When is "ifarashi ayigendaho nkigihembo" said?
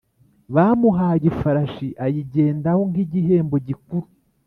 1.31-3.55